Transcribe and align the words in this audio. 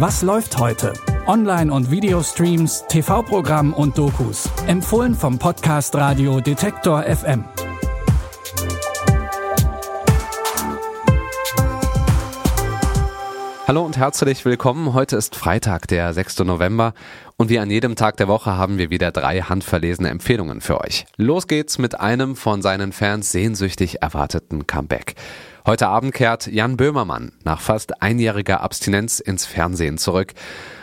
Was 0.00 0.22
läuft 0.22 0.58
heute? 0.58 0.92
Online- 1.26 1.72
und 1.72 1.90
Videostreams, 1.90 2.84
TV-Programm 2.88 3.72
und 3.74 3.98
Dokus. 3.98 4.48
Empfohlen 4.68 5.12
vom 5.12 5.40
Podcast 5.40 5.92
Radio 5.96 6.40
Detektor 6.40 7.02
FM. 7.02 7.44
Hallo 13.66 13.84
und 13.84 13.96
herzlich 13.96 14.44
willkommen. 14.44 14.94
Heute 14.94 15.16
ist 15.16 15.34
Freitag, 15.34 15.88
der 15.88 16.14
6. 16.14 16.38
November 16.44 16.94
und 17.36 17.50
wie 17.50 17.58
an 17.58 17.68
jedem 17.68 17.96
Tag 17.96 18.16
der 18.18 18.28
Woche 18.28 18.56
haben 18.56 18.78
wir 18.78 18.90
wieder 18.90 19.10
drei 19.10 19.40
handverlesene 19.40 20.10
Empfehlungen 20.10 20.60
für 20.60 20.80
euch. 20.80 21.06
Los 21.16 21.48
geht's 21.48 21.76
mit 21.76 21.98
einem 21.98 22.36
von 22.36 22.62
seinen 22.62 22.92
Fans 22.92 23.32
sehnsüchtig 23.32 24.00
erwarteten 24.00 24.68
Comeback. 24.68 25.16
Heute 25.68 25.88
Abend 25.88 26.14
kehrt 26.14 26.46
Jan 26.46 26.78
Böhmermann 26.78 27.32
nach 27.44 27.60
fast 27.60 28.00
einjähriger 28.02 28.62
Abstinenz 28.62 29.20
ins 29.20 29.44
Fernsehen 29.44 29.98
zurück. 29.98 30.32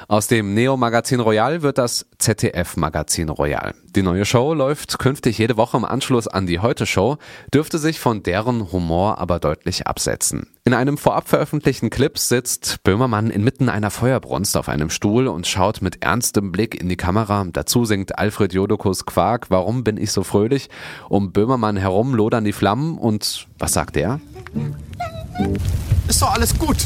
Aus 0.07 0.27
dem 0.27 0.53
Neo-Magazin 0.53 1.19
Royal 1.19 1.63
wird 1.63 1.79
das 1.79 2.05
ZDF-Magazin 2.19 3.29
Royal. 3.29 3.73
Die 3.95 4.03
neue 4.03 4.23
Show 4.23 4.53
läuft 4.53 4.99
künftig 4.99 5.39
jede 5.39 5.57
Woche 5.57 5.77
im 5.77 5.85
Anschluss 5.85 6.27
an 6.27 6.45
die 6.45 6.59
Heute-Show, 6.59 7.17
dürfte 7.51 7.79
sich 7.79 7.99
von 7.99 8.21
deren 8.21 8.71
Humor 8.71 9.17
aber 9.17 9.39
deutlich 9.39 9.87
absetzen. 9.87 10.45
In 10.63 10.75
einem 10.75 10.99
vorab 10.99 11.27
veröffentlichten 11.27 11.89
Clip 11.89 12.15
sitzt 12.19 12.83
Böhmermann 12.83 13.31
inmitten 13.31 13.67
einer 13.67 13.89
Feuerbrunst 13.89 14.57
auf 14.57 14.69
einem 14.69 14.91
Stuhl 14.91 15.27
und 15.27 15.47
schaut 15.47 15.81
mit 15.81 16.03
ernstem 16.03 16.51
Blick 16.51 16.79
in 16.79 16.87
die 16.87 16.97
Kamera. 16.97 17.43
Dazu 17.51 17.85
singt 17.85 18.19
Alfred 18.19 18.53
Jodokus 18.53 19.07
Quark, 19.07 19.49
Warum 19.49 19.83
bin 19.83 19.97
ich 19.97 20.11
so 20.11 20.21
fröhlich? 20.21 20.69
Um 21.09 21.31
Böhmermann 21.31 21.77
herum 21.77 22.13
lodern 22.13 22.43
die 22.43 22.53
Flammen 22.53 22.99
und 22.99 23.47
was 23.57 23.73
sagt 23.73 23.97
er? 23.97 24.19
Ist 26.07 26.21
doch 26.21 26.33
alles 26.33 26.57
gut. 26.57 26.77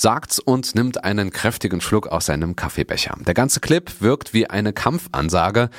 Sagt's 0.00 0.38
und 0.38 0.74
nimmt 0.74 1.04
einen 1.04 1.30
kräftigen 1.30 1.80
Schluck 1.80 2.06
aus 2.06 2.26
seinem 2.26 2.56
Kaffeebecher. 2.56 3.16
Der 3.26 3.34
ganze 3.34 3.60
Clip 3.60 4.00
wirkt 4.00 4.32
wie 4.32 4.48
eine 4.48 4.72
Kampfansage. 4.72 5.70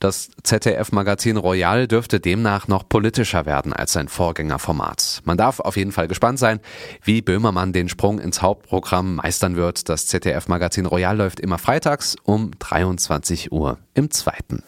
Das 0.00 0.30
ZDF-Magazin 0.42 1.36
Royal 1.36 1.88
dürfte 1.88 2.20
demnach 2.20 2.68
noch 2.68 2.88
politischer 2.88 3.46
werden 3.46 3.72
als 3.72 3.92
sein 3.92 4.08
Vorgängerformat. 4.08 5.22
Man 5.24 5.38
darf 5.38 5.60
auf 5.60 5.76
jeden 5.76 5.92
Fall 5.92 6.08
gespannt 6.08 6.38
sein, 6.38 6.60
wie 7.02 7.22
Böhmermann 7.22 7.72
den 7.72 7.88
Sprung 7.88 8.18
ins 8.18 8.42
Hauptprogramm 8.42 9.16
meistern 9.16 9.56
wird. 9.56 9.88
Das 9.88 10.06
ZDF-Magazin 10.06 10.86
Royal 10.86 11.16
läuft 11.16 11.40
immer 11.40 11.58
freitags 11.58 12.16
um 12.24 12.50
23 12.58 13.52
Uhr 13.52 13.78
im 13.94 14.10
zweiten. 14.10 14.62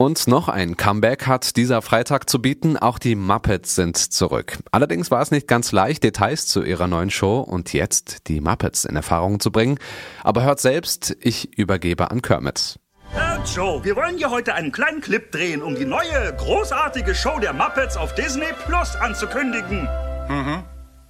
Und 0.00 0.28
noch 0.28 0.48
ein 0.48 0.78
Comeback 0.78 1.26
hat 1.26 1.56
dieser 1.56 1.82
Freitag 1.82 2.30
zu 2.30 2.40
bieten. 2.40 2.78
Auch 2.78 2.98
die 2.98 3.14
Muppets 3.14 3.74
sind 3.74 3.98
zurück. 3.98 4.56
Allerdings 4.72 5.10
war 5.10 5.20
es 5.20 5.30
nicht 5.30 5.46
ganz 5.46 5.72
leicht, 5.72 6.02
Details 6.02 6.46
zu 6.46 6.62
ihrer 6.62 6.86
neuen 6.86 7.10
Show 7.10 7.40
und 7.40 7.74
jetzt 7.74 8.26
die 8.26 8.40
Muppets 8.40 8.86
in 8.86 8.96
Erfahrung 8.96 9.40
zu 9.40 9.52
bringen. 9.52 9.78
Aber 10.24 10.42
hört 10.42 10.58
selbst, 10.58 11.14
ich 11.20 11.58
übergebe 11.58 12.10
an 12.10 12.22
Kermit. 12.22 12.78
Herr 13.12 13.44
Joe, 13.54 13.84
wir 13.84 13.94
wollen 13.94 14.16
hier 14.16 14.30
heute 14.30 14.54
einen 14.54 14.72
kleinen 14.72 15.02
Clip 15.02 15.30
drehen, 15.30 15.60
um 15.60 15.74
die 15.74 15.84
neue, 15.84 16.34
großartige 16.34 17.14
Show 17.14 17.38
der 17.38 17.52
Muppets 17.52 17.98
auf 17.98 18.14
Disney 18.14 18.54
Plus 18.64 18.96
anzukündigen. 18.96 19.86
Mhm. 20.30 20.62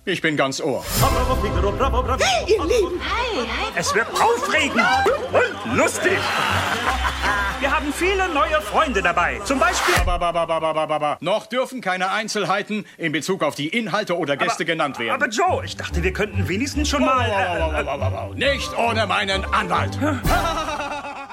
Ich 0.07 0.23
bin 0.23 0.37
ganz 0.37 0.61
Ohr. 0.63 0.83
Hey, 2.19 2.55
ihr 2.55 2.65
Lieben! 2.65 3.01
Hi, 3.01 3.47
hi. 3.47 3.73
Es 3.77 3.95
wird 3.95 4.07
aufregend 4.09 4.83
und 5.31 5.77
lustig. 5.77 6.19
Wir 7.61 7.71
haben 7.71 7.93
viele 7.93 8.27
neue 8.33 8.63
Freunde 8.63 9.03
dabei. 9.03 9.41
Zum 9.45 9.59
Beispiel. 9.59 9.95
Aber, 10.07 11.19
Noch 11.21 11.45
dürfen 11.47 11.83
keine 11.83 12.11
Einzelheiten 12.11 12.87
in 12.97 13.13
Bezug 13.13 13.43
auf 13.43 13.55
die 13.55 13.69
Inhalte 13.69 14.17
oder 14.17 14.39
Gäste 14.39 14.63
aber, 14.63 14.73
genannt 14.73 14.99
werden. 14.99 15.11
Aber 15.23 15.29
Joe, 15.29 15.63
ich 15.67 15.77
dachte, 15.77 16.03
wir 16.03 16.15
könnten 16.15 16.49
wenigstens 16.49 16.89
schon 16.89 17.05
mal. 17.05 17.27
Äh, 17.29 18.35
Nicht 18.55 18.77
ohne 18.79 19.07
meinen 19.07 19.45
Anwalt. 19.45 19.99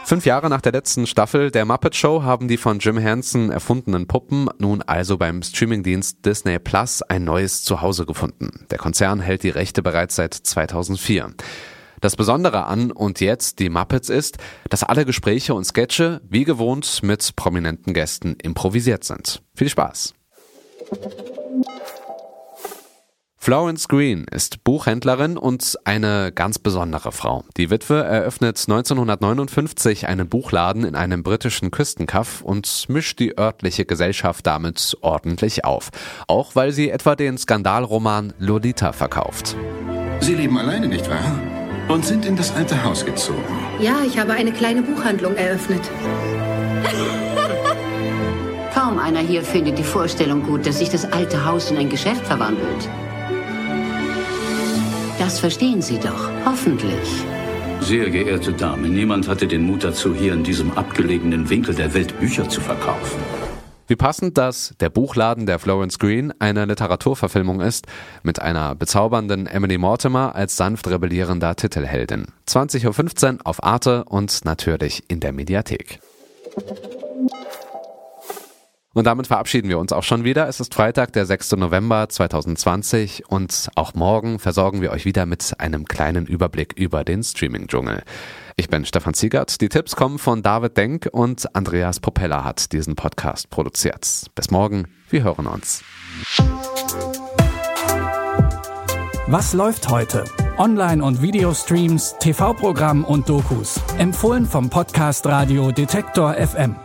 Fünf 0.08 0.26
Jahre 0.26 0.48
nach 0.48 0.62
der 0.62 0.72
letzten 0.72 1.06
Staffel 1.06 1.52
der 1.52 1.66
Muppet 1.66 1.94
Show 1.94 2.24
haben 2.24 2.48
die 2.48 2.56
von 2.56 2.80
Jim 2.80 2.98
Henson 2.98 3.52
erfundenen 3.52 4.08
Puppen 4.08 4.50
nun 4.58 4.82
also 4.82 5.18
beim 5.18 5.42
Streamingdienst 5.42 6.26
Disney 6.26 6.60
Plus 6.60 7.02
ein 7.02 7.26
neues 7.26 7.66
Zuhause 7.66 8.06
gefunden. 8.06 8.66
Der 8.72 8.78
Konzern 8.78 9.20
hält 9.20 9.44
die 9.44 9.50
Rechte 9.50 9.82
bereits 9.82 10.16
seit 10.16 10.34
2004. 10.34 11.34
Das 12.00 12.16
Besondere 12.16 12.68
an 12.68 12.92
und 12.94 13.20
jetzt 13.20 13.60
die 13.60 13.68
Muppets 13.68 14.08
ist, 14.08 14.38
dass 14.70 14.84
alle 14.84 15.04
Gespräche 15.04 15.54
und 15.54 15.66
Sketche 15.66 16.22
wie 16.30 16.46
gewohnt 16.46 17.04
mit 17.04 17.36
prominenten 17.36 17.94
Gästen 17.94 18.38
improvisiert 18.42 19.04
sind. 19.04 19.42
Viel 19.56 19.68
Spaß! 19.68 20.14
Florence 23.48 23.88
Green 23.88 24.26
ist 24.30 24.66
Buchhändlerin 24.66 25.38
und 25.38 25.78
eine 25.86 26.34
ganz 26.36 26.60
besondere 26.60 27.14
Frau. 27.14 27.46
Die 27.56 27.70
Witwe 27.70 28.04
eröffnet 28.04 28.62
1959 28.68 30.06
einen 30.10 30.28
Buchladen 30.28 30.84
in 30.84 30.96
einem 30.96 31.24
britischen 31.24 31.72
Küstenkaff 31.72 32.42
und 32.42 32.90
mischt 32.90 33.20
die 33.20 33.38
örtliche 33.38 33.86
Gesellschaft 33.86 34.46
damit 34.46 34.98
ordentlich 35.00 35.64
auf. 35.64 35.92
Auch 36.28 36.58
weil 36.58 36.74
sie 36.74 36.90
etwa 36.90 37.16
den 37.16 37.38
Skandalroman 37.38 38.34
Lolita 38.38 38.92
verkauft. 38.92 39.56
Sie 40.20 40.36
leben 40.36 40.58
alleine, 40.58 40.90
nicht 40.90 41.10
wahr? 41.10 41.40
Und 41.88 42.04
sind 42.04 42.26
in 42.26 42.36
das 42.36 42.54
alte 42.54 42.84
Haus 42.84 43.06
gezogen. 43.06 43.46
Ja, 43.80 44.00
ich 44.06 44.20
habe 44.20 44.34
eine 44.34 44.52
kleine 44.52 44.82
Buchhandlung 44.82 45.38
eröffnet. 45.38 45.90
Kaum 48.74 49.00
einer 49.00 49.22
hier 49.22 49.42
findet 49.42 49.80
die 49.80 49.84
Vorstellung 49.84 50.44
gut, 50.44 50.66
dass 50.66 50.80
sich 50.80 50.90
das 50.90 51.06
alte 51.14 51.46
Haus 51.46 51.72
in 51.72 51.78
ein 51.78 51.88
Geschäft 51.88 52.28
verwandelt. 52.28 52.90
Das 55.28 55.42
verstehen 55.42 55.82
Sie 55.82 56.00
doch, 56.00 56.32
hoffentlich. 56.46 57.26
Sehr 57.82 58.10
geehrte 58.10 58.54
Dame, 58.54 58.88
niemand 58.88 59.28
hatte 59.28 59.46
den 59.46 59.64
Mut 59.64 59.84
dazu, 59.84 60.16
hier 60.16 60.32
in 60.32 60.46
diesem 60.46 60.72
abgelegenen 60.78 61.50
Winkel 61.50 61.76
der 61.76 61.94
Welt 61.94 62.18
Bücher 62.18 62.48
zu 62.48 62.62
verkaufen. 62.62 63.20
Wie 63.88 63.98
passend, 63.98 64.38
dass 64.38 64.74
der 64.80 64.90
Buchladen 64.90 65.46
der 65.46 65.60
Florence 65.60 66.00
Green 66.00 66.34
eine 66.40 66.64
Literaturverfilmung 66.64 67.60
ist, 67.60 67.88
mit 68.24 68.42
einer 68.42 68.74
bezaubernden 68.74 69.48
Emily 69.48 69.78
Mortimer 69.78 70.34
als 70.34 70.56
sanft 70.56 70.88
rebellierender 70.88 71.58
Titelheldin. 71.58 72.28
20.15 72.48 73.34
Uhr 73.34 73.40
auf 73.44 73.62
Arte 73.62 74.06
und 74.06 74.46
natürlich 74.46 75.04
in 75.10 75.20
der 75.20 75.34
Mediathek. 75.34 76.00
Und 78.98 79.04
damit 79.04 79.28
verabschieden 79.28 79.70
wir 79.70 79.78
uns 79.78 79.94
auch 79.94 80.02
schon 80.02 80.24
wieder. 80.24 80.48
Es 80.48 80.60
ist 80.60 80.74
Freitag, 80.74 81.14
der 81.14 81.28
6. 81.28 81.52
November 81.52 82.10
2020 82.10 83.30
und 83.30 83.70
auch 83.76 83.94
morgen 83.94 84.40
versorgen 84.40 84.82
wir 84.82 84.92
euch 84.92 85.06
wieder 85.06 85.28
mit 85.28 85.54
einem 85.60 85.86
kleinen 85.86 86.26
Überblick 86.26 86.74
über 86.74 87.04
den 87.04 87.22
Streaming-Dschungel. 87.22 88.02
Ich 88.56 88.70
bin 88.70 88.86
Stefan 88.86 89.14
Ziegert. 89.14 89.62
Die 89.62 89.70
Tipps 89.70 89.96
kommen 89.96 90.18
von 90.18 90.42
David 90.42 90.78
Denk 90.78 91.08
und 91.12 91.56
Andreas 91.56 92.00
Propeller 92.00 92.44
hat 92.44 92.72
diesen 92.72 92.96
Podcast 92.96 93.52
produziert. 93.52 94.32
Bis 94.34 94.50
morgen, 94.50 94.88
wir 95.12 95.22
hören 95.22 95.46
uns. 95.46 95.84
Was 99.28 99.54
läuft 99.54 99.90
heute? 99.90 100.24
Online- 100.58 101.04
und 101.04 101.22
Videostreams, 101.22 102.16
TV-Programm 102.20 103.04
und 103.06 103.30
Dokus. 103.30 103.80
Empfohlen 104.00 104.48
vom 104.48 104.72
Podcast 104.72 105.28
Radio 105.28 105.72
Detektor 105.72 106.34
FM. 106.34 106.76